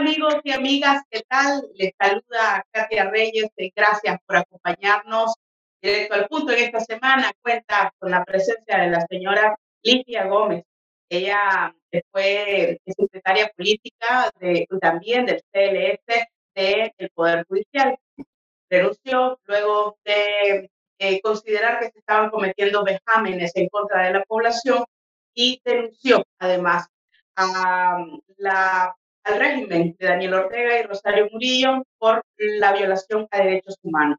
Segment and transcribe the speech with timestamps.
[0.00, 1.62] amigos y amigas, ¿qué tal?
[1.74, 5.34] Les saluda Katia Reyes gracias por acompañarnos
[5.82, 7.30] directo al punto en esta semana.
[7.42, 10.64] Cuenta con la presencia de la señora Lidia Gómez.
[11.10, 11.74] Ella
[12.10, 16.24] fue secretaria política de, también del CLS
[16.54, 17.98] del Poder Judicial.
[18.70, 24.82] Renunció luego de eh, considerar que se estaban cometiendo vejámenes en contra de la población
[25.34, 26.86] y denunció además
[27.36, 28.02] a
[28.38, 34.18] la al régimen de Daniel Ortega y Rosario Murillo por la violación a derechos humanos.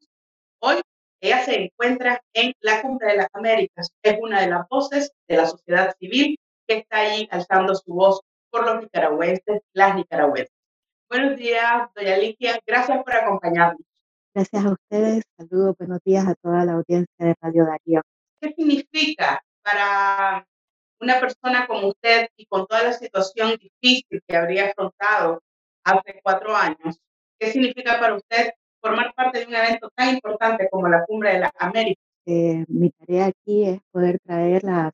[0.60, 0.82] Hoy
[1.22, 3.90] ella se encuentra en la Cumbre de las Américas.
[4.04, 6.38] Es una de las voces de la sociedad civil
[6.68, 10.56] que está ahí alzando su voz por los nicaragüenses, las nicaragüenses.
[11.10, 12.60] Buenos días, doña Ligia.
[12.66, 13.82] Gracias por acompañarnos.
[14.34, 15.24] Gracias a ustedes.
[15.38, 18.02] Saludos, buenos días a toda la audiencia de Radio Darío.
[18.40, 20.48] ¿Qué significa para
[21.02, 25.42] una persona como usted y con toda la situación difícil que habría afrontado
[25.84, 27.00] hace cuatro años,
[27.40, 31.40] ¿qué significa para usted formar parte de un evento tan importante como la Cumbre de
[31.40, 32.04] las Américas?
[32.26, 34.92] Eh, mi tarea aquí es poder traer las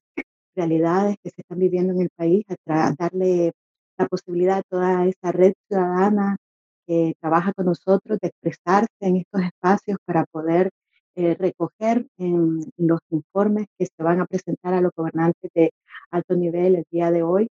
[0.56, 3.52] realidades que se están viviendo en el país, darle
[3.98, 6.38] la posibilidad a toda esa red ciudadana
[6.88, 10.70] que trabaja con nosotros de expresarse en estos espacios para poder
[11.16, 15.72] eh, recoger en los informes que se van a presentar a los gobernantes de
[16.18, 17.48] alto nivel el día de hoy,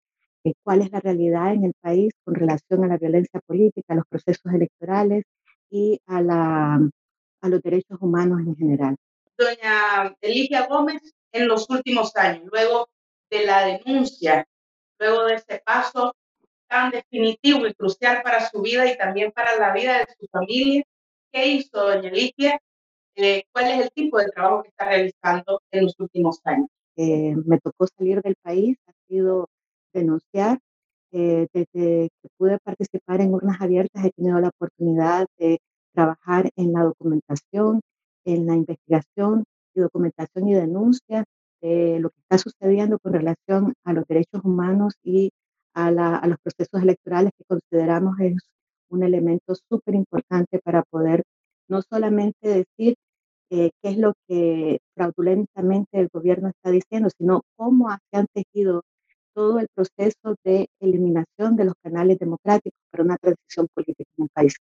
[0.45, 3.97] eh, cuál es la realidad en el país con relación a la violencia política, a
[3.97, 5.25] los procesos electorales
[5.71, 6.75] y a, la,
[7.41, 8.97] a los derechos humanos en general.
[9.39, 12.89] Doña Eligia Gómez, en los últimos años, luego
[13.31, 14.47] de la denuncia,
[14.99, 16.15] luego de ese paso
[16.69, 20.83] tan definitivo y crucial para su vida y también para la vida de su familia,
[21.33, 22.61] ¿qué hizo doña Eligia
[23.17, 26.69] eh, cuál es el tipo de trabajo que está realizando en los últimos años.
[26.97, 29.49] Eh, me tocó salir del país, ha sido
[29.93, 30.59] denunciar.
[31.13, 35.61] Eh, desde que pude participar en urnas abiertas he tenido la oportunidad de
[35.95, 37.81] trabajar en la documentación,
[38.25, 41.25] en la investigación y documentación y denuncia
[41.63, 45.31] de lo que está sucediendo con relación a los derechos humanos y
[45.75, 48.37] a, a los procesos electorales que consideramos es
[48.91, 51.23] un elemento súper importante para poder
[51.69, 52.97] no solamente decir
[53.51, 58.83] eh, qué es lo que fraudulentamente el gobierno está diciendo, sino cómo se han tejido
[59.35, 64.31] todo el proceso de eliminación de los canales democráticos para una transición política en el
[64.31, 64.55] país.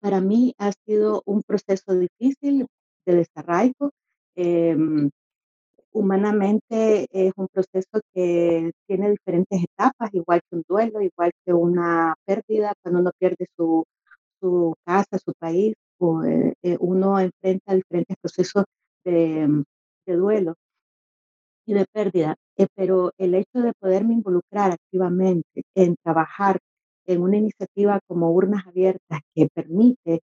[0.00, 2.66] Para mí ha sido un proceso difícil
[3.04, 3.90] de desarraigo.
[4.36, 5.10] Em,
[5.92, 12.14] humanamente es un proceso que tiene diferentes etapas, igual que un duelo, igual que una
[12.24, 13.84] pérdida, cuando uno pierde su,
[14.40, 18.64] su casa, su país, eh, eh, uno enfrenta diferentes procesos
[19.04, 19.64] de, mm,
[20.06, 20.54] de duelo
[21.66, 26.58] y de pérdida, eh, pero el hecho de poderme involucrar activamente en trabajar
[27.06, 30.20] en una iniciativa como Urnas Abiertas que permite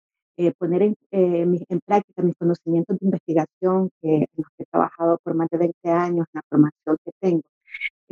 [0.59, 5.34] poner en, en, práctica mis conocimientos de investigación que, en los que he trabajado por
[5.34, 7.41] más de 20 años, la formación que tengo,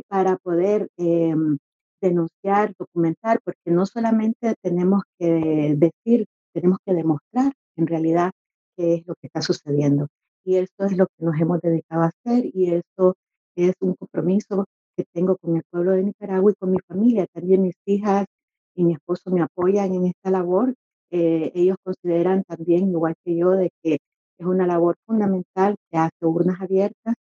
[0.08, 1.58] para poder em,
[2.00, 8.32] denunciar, documentar, porque no solamente tenemos que decir tenemos que demostrar en realidad
[8.76, 10.08] qué es lo que está sucediendo.
[10.44, 13.16] Y esto es lo que nos hemos dedicado a hacer y eso
[13.56, 17.26] es un compromiso que tengo con el pueblo de Nicaragua y con mi familia.
[17.32, 18.26] También mis hijas
[18.74, 20.74] y mi esposo me apoyan en esta labor.
[21.10, 23.98] Eh, ellos consideran también, igual que yo, de que
[24.38, 27.14] es una labor fundamental que hace urnas abiertas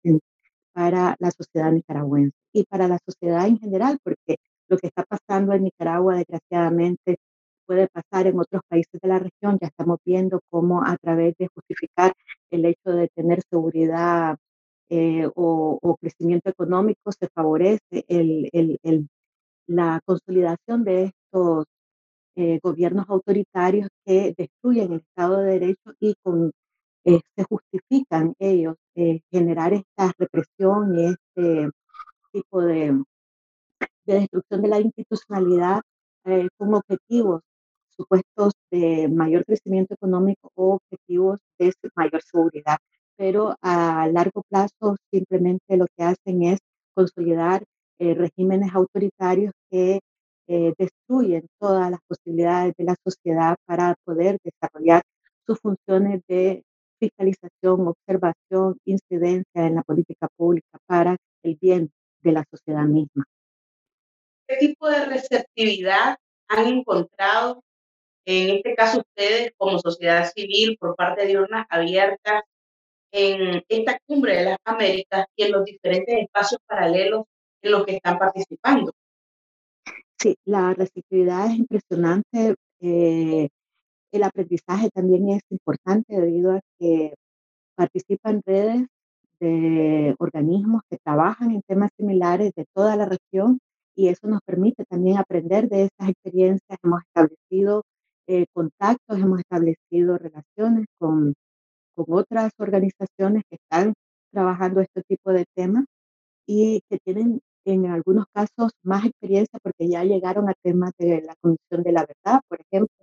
[0.73, 4.37] para la sociedad nicaragüense y para la sociedad en general, porque
[4.69, 7.17] lo que está pasando en Nicaragua, desgraciadamente,
[7.71, 9.57] puede pasar en otros países de la región.
[9.61, 12.11] Ya estamos viendo cómo a través de justificar
[12.49, 14.35] el hecho de tener seguridad
[14.89, 19.07] eh, o, crecimiento económico se favorece el, el,
[19.67, 21.65] la consolidación de estos
[22.35, 26.51] eh, gobiernos autoritarios que destruyen el Estado de Derecho y con,
[27.05, 28.75] eh, se justifican ellos
[29.31, 31.69] generar esta represión y este
[32.33, 33.01] tipo de,
[34.05, 35.81] de destrucción de la institucionalidad
[36.57, 37.41] con objetivos
[37.95, 42.77] supuestos de mayor crecimiento económico o objetivos de mayor seguridad.
[43.17, 46.59] Pero a largo plazo simplemente lo que hacen es
[46.93, 47.63] consolidar
[47.99, 49.99] eh, regímenes autoritarios que
[50.47, 55.01] eh, destruyen todas las posibilidades de la sociedad para poder desarrollar
[55.45, 56.63] sus funciones de
[56.99, 61.91] fiscalización, observación, incidencia en la política pública para el bien
[62.21, 63.23] de la sociedad misma.
[64.47, 66.17] ¿Qué tipo de receptividad
[66.47, 67.63] han encontrado
[68.25, 72.43] en este caso ustedes como sociedad civil por parte de urnas abiertas
[73.11, 77.25] en esta cumbre de las Américas y en los diferentes espacios paralelos
[77.61, 78.91] en los que están participando.
[80.19, 82.55] Sí, la receptividad es impresionante.
[82.79, 83.49] eh,
[84.11, 87.13] el aprendizaje también es importante debido a que
[87.75, 88.85] participan redes
[89.39, 93.59] de organismos que trabajan en temas similares de toda la región
[93.95, 96.77] y eso nos permite también aprender de estas experiencias.
[96.83, 97.83] Hemos establecido
[98.31, 101.33] eh, contactos, hemos establecido relaciones con,
[101.95, 103.93] con otras organizaciones que están
[104.31, 105.85] trabajando este tipo de temas
[106.47, 111.35] y que tienen en algunos casos más experiencia porque ya llegaron a temas de la
[111.41, 112.95] Comisión de la Verdad, por ejemplo.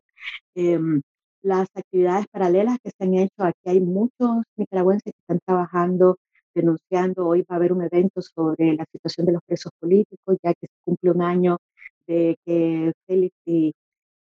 [0.55, 1.03] Em,
[1.43, 6.19] las actividades paralelas que se han hecho, aquí hay muchos nicaragüenses que están trabajando,
[6.55, 7.27] denunciando.
[7.29, 10.67] Hoy va a haber un evento sobre la situación de los presos políticos, ya que
[10.69, 11.59] se cumple un año
[12.07, 13.75] de que Félix y,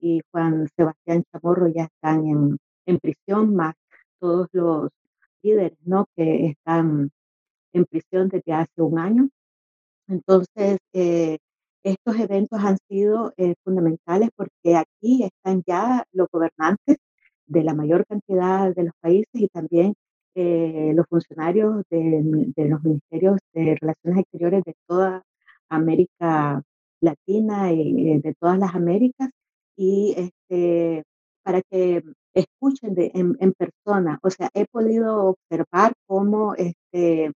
[0.07, 3.75] y Juan Sebastián Chamorro ya están en, prisión, más
[4.21, 4.91] todos los
[5.43, 6.07] líderes ¿no?
[6.15, 7.11] que están
[7.73, 9.29] en prisión desde hace un año.
[10.09, 11.39] Entonces, eh,
[11.83, 16.99] estos eventos han sido eh, fundamentales porque aquí están ya los gobernantes
[17.47, 19.95] de la mayor cantidad de los países y también
[20.37, 25.23] eh, los funcionarios de, los ministerios de Relaciones Exteriores de toda
[25.69, 26.63] América
[27.01, 29.31] Latina y de todas las Américas
[29.77, 31.05] y este,
[31.43, 32.03] para que
[32.35, 34.19] escuchen de, en, en persona.
[34.23, 37.33] O sea, he podido observar cómo este,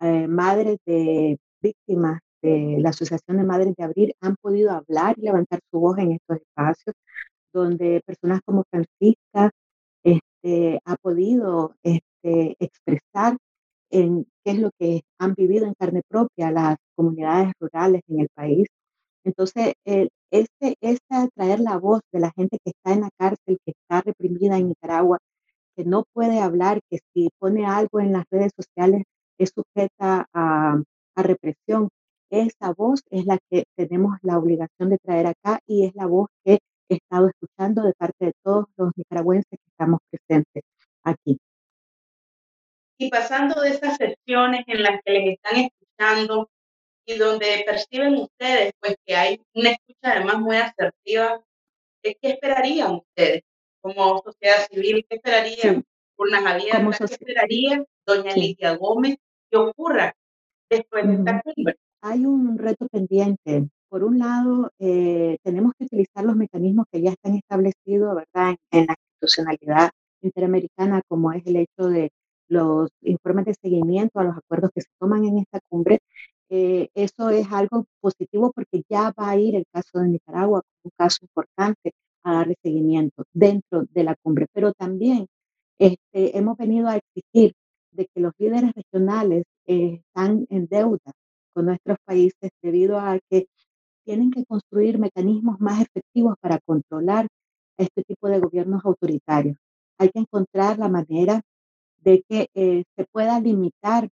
[0.00, 5.22] eh, madres de víctimas de la Asociación de Madres de Abril han podido hablar y
[5.22, 6.94] levantar su voz en estos espacios,
[7.52, 9.50] donde personas como Francisca
[10.04, 13.36] este, ha podido este, expresar
[13.90, 18.28] en qué es lo que han vivido en carne propia las comunidades rurales en el
[18.34, 18.68] país.
[19.24, 23.58] Entonces, el, este, este traer la voz de la gente que está en la cárcel,
[23.64, 25.18] que está reprimida en Nicaragua,
[25.76, 29.04] que no puede hablar, que si pone algo en las redes sociales
[29.38, 30.82] es sujeta a,
[31.16, 31.88] a represión.
[32.30, 36.28] Esa voz es la que tenemos la obligación de traer acá y es la voz
[36.44, 40.62] que he estado escuchando de parte de todos los nicaragüenses que estamos presentes
[41.02, 41.38] aquí.
[42.98, 46.48] Y pasando de esas sesiones en las que les están escuchando
[47.06, 51.42] y donde perciben ustedes pues que hay una escucha además muy asertiva,
[52.02, 53.42] ¿qué esperarían ustedes
[53.82, 55.04] como sociedad civil?
[55.08, 55.84] ¿Qué esperarían Sí,
[56.16, 57.02] urnas abiertas?
[57.08, 58.40] ¿Qué esperaría doña sí.
[58.40, 59.16] Lidia Gómez
[59.50, 60.14] que ocurra
[60.70, 61.76] después de esta cumbre?
[62.02, 63.68] Hay un reto pendiente.
[63.88, 68.80] Por un lado, eh, tenemos que utilizar los mecanismos que ya están establecidos, ¿verdad?, en,
[68.80, 69.90] en la institucionalidad
[70.22, 72.10] interamericana, como es el hecho de
[72.48, 76.00] los informes de seguimiento a los acuerdos que se toman en esta cumbre.
[76.50, 80.90] Eh, eso es algo positivo porque ya va a ir el caso de Nicaragua un
[80.96, 81.92] caso importante
[82.24, 84.46] a darle seguimiento dentro de la cumbre.
[84.52, 85.26] Pero también
[85.78, 87.54] este, hemos venido a exigir
[87.92, 91.12] de que los líderes regionales eh, están en deuda
[91.54, 93.46] con nuestros países debido a que
[94.04, 97.28] tienen que construir mecanismos más efectivos para controlar
[97.78, 99.56] este tipo de gobiernos autoritarios.
[99.98, 101.42] Hay que encontrar la manera
[101.98, 104.08] de que eh, se pueda limitar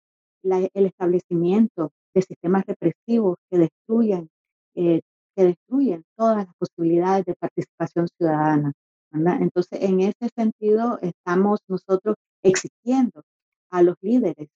[0.42, 4.28] el establecimiento de sistemas represivos que destruyan,
[4.74, 5.00] eh,
[5.36, 8.72] que destruyen todas las posibilidades de participación ciudadana.
[9.10, 9.42] ¿verdad?
[9.42, 13.22] Entonces, en ese sentido, estamos nosotros exigiendo
[13.70, 14.48] a los líderes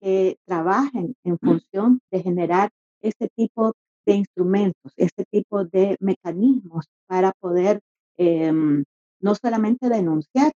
[0.00, 2.70] que trabajen en función de generar
[3.02, 3.74] este tipo
[4.06, 7.80] de instrumentos, este tipo de mecanismos para poder
[8.16, 8.84] em,
[9.20, 10.52] no solamente denunciar,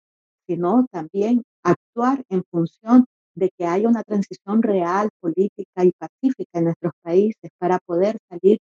[0.46, 6.64] sino también actuar en función de que haya una transición real, política y pacífica en
[6.64, 8.58] nuestros países para poder salir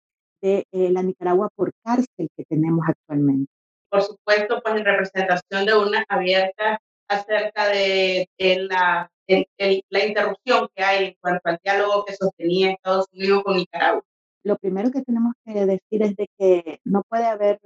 [0.42, 3.50] de eh, la Nicaragua por cárcel que tenemos actualmente.
[3.90, 10.84] Por supuesto, pues en representación de urnas abiertas acerca de, de la, la interrupción que
[10.84, 14.02] hay en cuanto al diálogo que sostenía Estados Unidos con Nicaragua.
[14.44, 17.58] Lo primero que tenemos que decir es de que no puede haber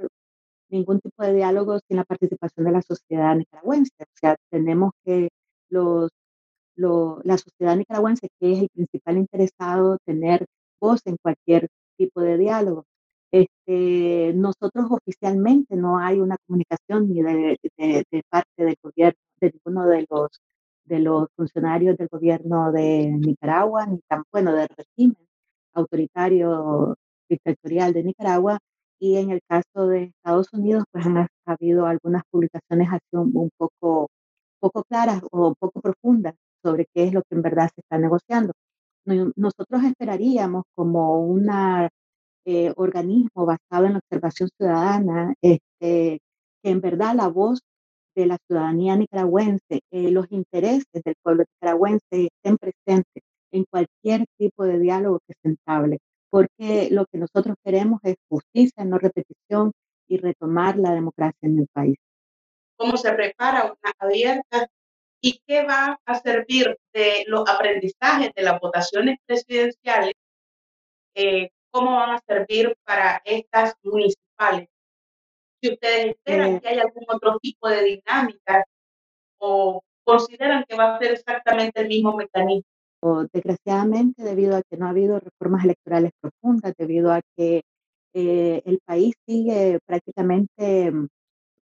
[0.71, 3.93] ningún tipo de diálogo sin la participación de la sociedad nicaragüense.
[4.01, 5.29] O sea, tenemos que
[5.69, 6.11] los,
[6.83, 10.47] lo- la sociedad nicaragüense, que es el principal interesado, tener
[10.81, 12.85] voz en cualquier tipo de diálogo.
[13.33, 19.53] Este, nosotros oficialmente no hay una comunicación ni de, de- de parte del gobierno, de
[19.53, 20.31] ninguno de los,
[20.85, 25.17] de los funcionarios del gobierno de Nicaragua, ni tan bueno del régimen
[25.75, 26.95] autoritario
[27.29, 28.59] dictatorial de Nicaragua,
[29.01, 33.51] y en el caso de Estados Unidos, pues han habido algunas publicaciones así un, un
[33.57, 34.09] poco,
[34.61, 38.53] poco claras o poco profundas sobre qué es lo que en verdad se está negociando.
[39.07, 41.49] No- Nosotros esperaríamos como un
[42.77, 46.19] organismo basado en la observación ciudadana, este,
[46.63, 47.61] que en verdad la voz
[48.17, 54.65] de la ciudadanía nicaragüense, eh, los intereses del pueblo nicaragüense estén presentes en cualquier tipo
[54.65, 55.99] de diálogo que se entable,
[56.31, 59.73] porque lo que nosotros queremos es justicia, no repetición
[60.09, 61.97] y retomar la democracia en el país.
[62.79, 64.69] ¿Cómo se prepara una abierta
[65.23, 70.15] y qué va a servir de los aprendizajes de las votaciones presidenciales?
[71.15, 74.69] Eh, ¿Cómo van a servir para estas municipales?
[75.63, 78.65] Si ustedes esperan Eh, que haya algún otro tipo de dinámica
[79.39, 82.65] o consideran que va a ser exactamente el mismo mecanismo.
[83.05, 87.63] o desgraciadamente, debido a que no ha habido reformas electorales profundas, debido a que
[88.15, 91.07] eh, el país sigue prácticamente mm,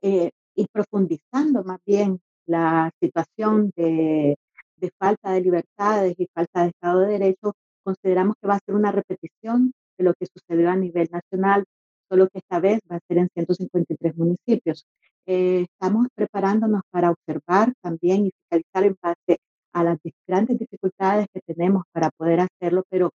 [0.03, 4.37] eh, y profundizando más bien la situación de,
[4.77, 8.75] de falta de libertades y falta de Estado de Derecho, consideramos que va a ser
[8.75, 11.65] una repetición de lo que sucedió a nivel nacional,
[12.11, 14.85] solo que esta vez va a ser en 153 municipios.
[15.27, 19.39] Eh, estamos preparándonos para observar también y fiscalizar en base
[19.73, 23.11] a las grandes dificultades que tenemos para poder hacerlo, pero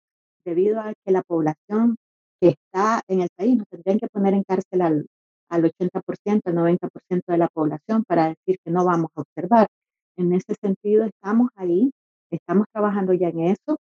[0.45, 1.97] debido a que la población
[2.41, 5.07] está en el país nos tendrían que poner en cárcel al,
[5.51, 9.67] al 80%, al 90% de la población para decir que no vamos a observar.
[10.17, 11.91] En ese sentido, estamos ahí,
[12.31, 13.79] estamos trabajando ya en eso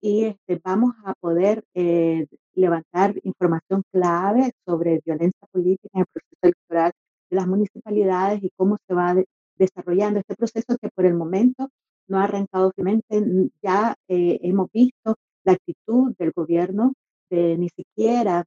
[0.00, 6.38] y este, vamos a poder eh, levantar información clave sobre violencia política en el proceso
[6.42, 6.92] electoral
[7.30, 9.26] de las municipalidades y cómo se va de-
[9.58, 11.68] desarrollando este proceso que por el momento
[12.08, 13.50] no ha arrancado firmemente.
[13.62, 16.92] Ya eh, hemos visto la actitud del gobierno
[17.30, 18.44] de ni siquiera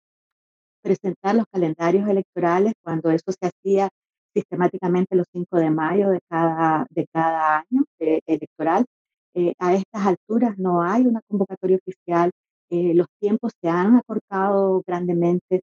[0.81, 3.89] presentar los calendarios electorales cuando eso se hacía
[4.33, 8.85] sistemáticamente los 5 de mayo de cada, de cada año eh, electoral.
[9.33, 12.31] Eh, a estas alturas no hay una convocatoria oficial,
[12.69, 15.61] eh, los tiempos se han acortado grandemente,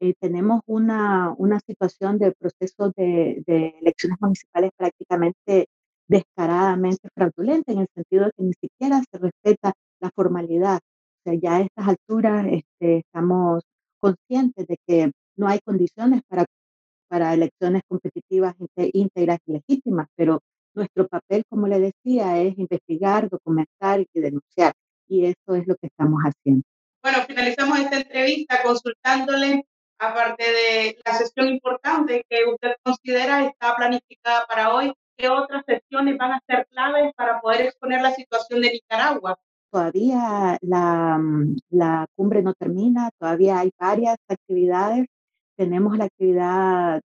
[0.00, 5.66] eh, tenemos una, una situación de procesos de, de elecciones municipales prácticamente
[6.08, 10.80] descaradamente fraudulenta, en el sentido de que ni siquiera se respeta la formalidad.
[11.20, 13.62] O sea, ya a estas alturas este, estamos
[14.00, 16.44] conscientes de que no hay condiciones para,
[17.08, 20.40] para elecciones competitivas íntegras y legítimas, pero
[20.74, 24.72] nuestro papel, como le decía, es investigar, documentar y denunciar.
[25.08, 26.62] Y eso es lo que estamos haciendo.
[27.02, 29.66] Bueno, finalizamos esta entrevista consultándole,
[29.98, 36.16] aparte de la sesión importante que usted considera está planificada para hoy, ¿qué otras sesiones
[36.16, 39.38] van a ser claves para poder exponer la situación de Nicaragua?
[39.70, 45.06] Todavía la, mm, la cumbre no termina, todavía hay varias actividades.
[45.56, 47.02] Tenemos la actividad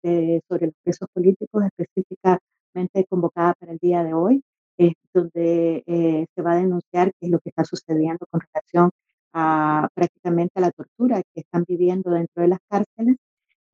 [0.48, 4.42] sobre los presos políticos específicamente convocada para el día de hoy,
[5.12, 8.90] donde eh, se va a denunciar qué es lo que está sucediendo con relación
[9.32, 13.16] a prácticamente a la tortura que están viviendo dentro de las cárceles.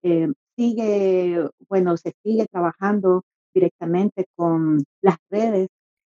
[0.02, 3.22] Eh, sigue, bueno, se sigue trabajando
[3.54, 5.68] directamente con las redes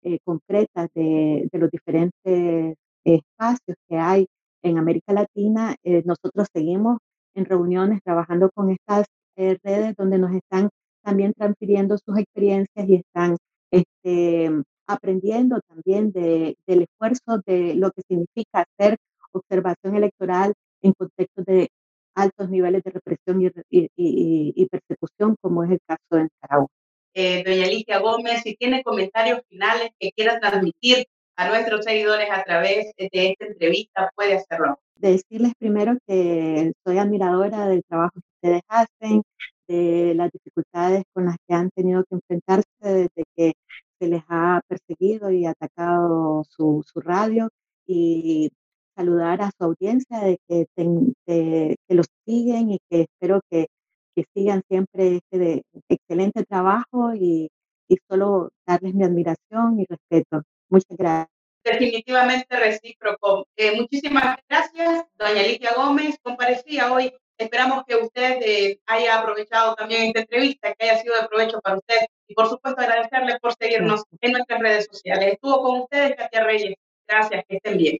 [0.04, 4.26] eh, concretas de, los diferentes espacios que hay
[4.62, 5.76] en América Latina.
[5.84, 6.98] Eh, nosotros seguimos
[7.34, 9.06] en reuniones trabajando con estas
[9.36, 10.70] eh, redes donde nos están
[11.04, 13.36] también transfiriendo sus experiencias y están
[13.72, 14.50] este,
[14.88, 18.96] aprendiendo también de, del esfuerzo de lo que significa hacer
[19.32, 21.68] observación electoral en contextos de
[22.16, 26.68] altos niveles de represión y, y- y- y persecución, como es el caso de Nicaragua.
[27.14, 31.06] Eh, doña Alicia Gómez, si tiene comentarios finales que quiera transmitir
[31.36, 34.78] a nuestros seguidores a través de esta entrevista, puede hacerlo.
[34.96, 39.22] Decirles primero que soy admiradora del trabajo que ustedes hacen,
[39.66, 43.52] de las dificultades con las que han tenido que enfrentarse desde que
[43.98, 47.48] se les ha perseguido y atacado su, su radio
[47.86, 48.50] y
[48.96, 53.66] saludar a su audiencia de que, ten- que, que los siguen y que espero que,
[54.14, 55.62] que sigan siempre este de-
[55.94, 57.50] excelente trabajo y,
[57.88, 60.42] y solo darles mi admiración y respeto.
[60.68, 61.28] Muchas gracias.
[61.64, 63.46] Definitivamente recíproco.
[63.56, 67.12] Eh, muchísimas gracias, doña Alicia Gómez, comparecía hoy.
[67.38, 71.78] Esperamos que usted eh, haya aprovechado también esta entrevista, que haya sido de provecho para
[71.78, 71.96] usted
[72.28, 75.32] y por supuesto agradecerle por seguirnos en nuestras redes sociales.
[75.32, 76.74] Estuvo con ustedes Katia Reyes.
[77.08, 77.98] Gracias, que estén bien.